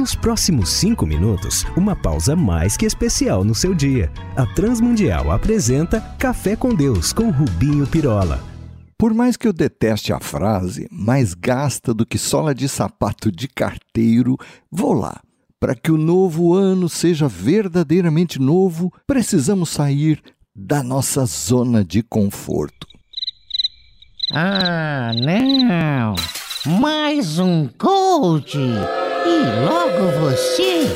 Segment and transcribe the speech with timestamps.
[0.00, 4.10] Nos próximos cinco minutos, uma pausa mais que especial no seu dia.
[4.34, 8.42] A Transmundial apresenta Café com Deus com Rubinho Pirola.
[8.96, 13.46] Por mais que eu deteste a frase, mais gasta do que sola de sapato de
[13.46, 14.38] carteiro,
[14.72, 15.20] vou lá.
[15.60, 20.22] Para que o novo ano seja verdadeiramente novo, precisamos sair
[20.56, 22.86] da nossa zona de conforto.
[24.32, 26.14] Ah, não!
[26.80, 28.56] Mais um coach!
[29.30, 30.86] E logo você,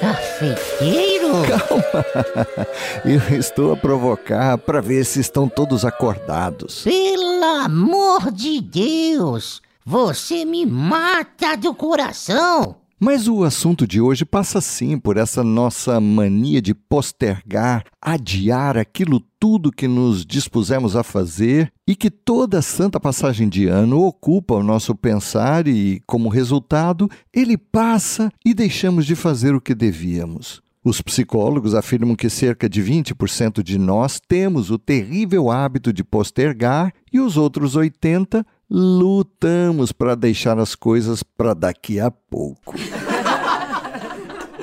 [0.00, 1.28] cafeteiro?
[1.46, 2.66] Calma!
[3.04, 6.82] Eu estou a provocar para ver se estão todos acordados.
[6.82, 9.62] Pelo amor de Deus!
[9.86, 12.83] Você me mata do coração!
[13.04, 19.20] Mas o assunto de hoje passa sim por essa nossa mania de postergar, adiar aquilo
[19.38, 24.62] tudo que nos dispusemos a fazer e que toda santa passagem de ano ocupa o
[24.62, 30.62] nosso pensar e, como resultado, ele passa e deixamos de fazer o que devíamos.
[30.82, 36.90] Os psicólogos afirmam que cerca de 20% de nós temos o terrível hábito de postergar
[37.12, 38.46] e os outros 80%
[38.76, 42.74] lutamos para deixar as coisas para daqui a pouco.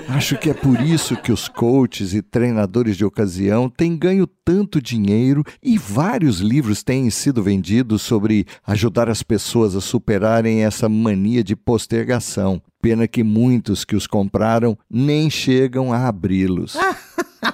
[0.10, 4.82] Acho que é por isso que os coaches e treinadores de ocasião têm ganho tanto
[4.82, 11.42] dinheiro e vários livros têm sido vendidos sobre ajudar as pessoas a superarem essa mania
[11.42, 12.62] de postergação.
[12.82, 16.76] Pena que muitos que os compraram nem chegam a abri-los.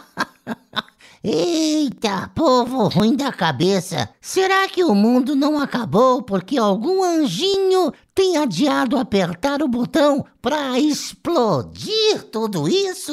[1.30, 4.08] Eita, povo ruim da cabeça!
[4.22, 10.80] Será que o mundo não acabou porque algum anjinho tem adiado apertar o botão para
[10.80, 13.12] explodir tudo isso?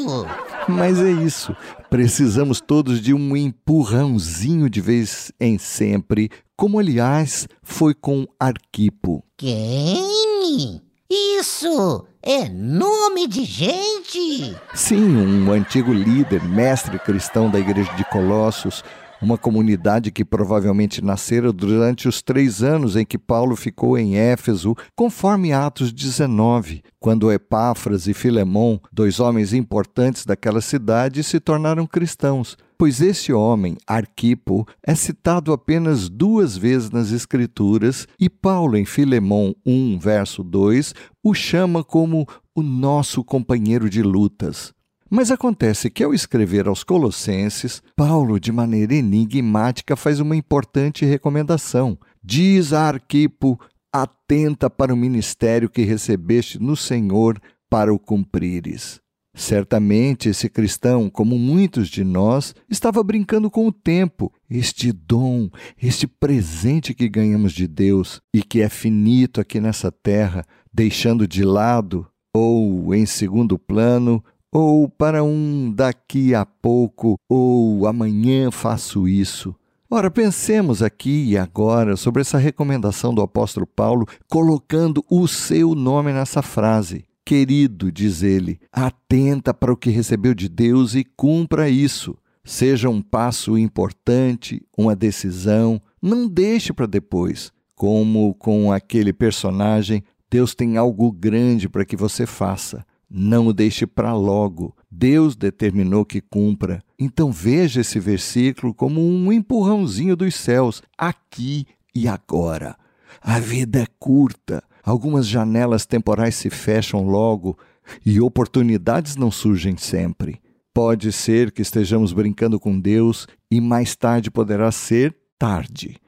[0.68, 1.56] Mas é isso.
[1.90, 9.24] Precisamos todos de um empurrãozinho de vez em sempre, como aliás foi com Arquipo.
[9.36, 10.80] Quem?
[11.10, 14.56] Isso é nome de gente?
[14.74, 18.82] Sim, um antigo líder, mestre cristão da igreja de Colossos,
[19.24, 24.76] uma comunidade que provavelmente nascera durante os três anos em que Paulo ficou em Éfeso,
[24.94, 32.56] conforme Atos 19, quando Epáfras e Filemão, dois homens importantes daquela cidade, se tornaram cristãos.
[32.76, 39.56] Pois esse homem, Arquipo, é citado apenas duas vezes nas Escrituras e Paulo, em Filemão
[39.64, 44.74] 1, verso 2, o chama como o nosso companheiro de lutas.
[45.16, 51.96] Mas acontece que, ao escrever aos Colossenses, Paulo, de maneira enigmática, faz uma importante recomendação.
[52.20, 53.56] Diz a Arquipo:
[53.92, 59.00] atenta para o ministério que recebeste no Senhor para o cumprires.
[59.32, 65.48] Certamente esse cristão, como muitos de nós, estava brincando com o tempo, este dom,
[65.80, 71.44] este presente que ganhamos de Deus e que é finito aqui nessa terra, deixando de
[71.44, 72.04] lado
[72.34, 74.20] ou em segundo plano
[74.54, 79.52] ou para um daqui a pouco, ou amanhã faço isso.
[79.90, 86.12] Ora, pensemos aqui e agora sobre essa recomendação do apóstolo Paulo, colocando o seu nome
[86.12, 87.04] nessa frase.
[87.24, 92.16] Querido, diz ele, atenta para o que recebeu de Deus e cumpra isso.
[92.44, 97.50] Seja um passo importante, uma decisão, não deixe para depois.
[97.74, 102.84] Como com aquele personagem, Deus tem algo grande para que você faça.
[103.16, 104.74] Não o deixe para logo.
[104.90, 106.82] Deus determinou que cumpra.
[106.98, 111.64] Então veja esse versículo como um empurrãozinho dos céus, aqui
[111.94, 112.76] e agora.
[113.22, 117.56] A vida é curta, algumas janelas temporais se fecham logo
[118.04, 120.42] e oportunidades não surgem sempre.
[120.72, 125.98] Pode ser que estejamos brincando com Deus e mais tarde poderá ser tarde.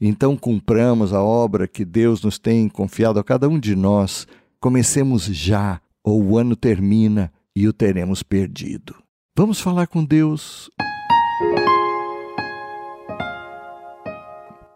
[0.00, 4.28] Então cumpramos a obra que Deus nos tem confiado a cada um de nós.
[4.60, 8.94] Comecemos já ou o ano termina e o teremos perdido.
[9.36, 10.70] Vamos falar com Deus.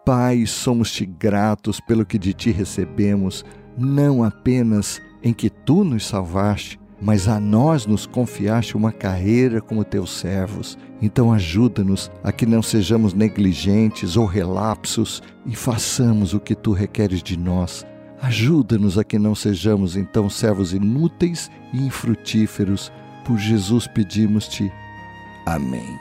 [0.05, 3.43] Pai, somos-te gratos pelo que de ti recebemos,
[3.77, 9.83] não apenas em que tu nos salvaste, mas a nós nos confiaste uma carreira como
[9.83, 10.77] teus servos.
[11.01, 17.21] Então ajuda-nos a que não sejamos negligentes ou relapsos e façamos o que tu requeres
[17.21, 17.85] de nós
[18.21, 22.91] Ajuda-nos a que não sejamos então servos inúteis e infrutíferos.
[23.23, 24.71] Por Jesus pedimos-te.
[25.45, 25.97] Amém.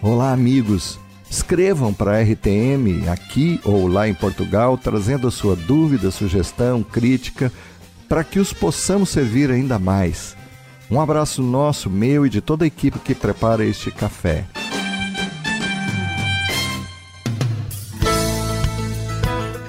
[0.00, 0.98] Olá, amigos.
[1.28, 7.52] Escrevam para a RTM aqui ou lá em Portugal, trazendo a sua dúvida, sugestão, crítica,
[8.08, 10.36] para que os possamos servir ainda mais.
[10.90, 14.44] Um abraço nosso, meu e de toda a equipe que prepara este café.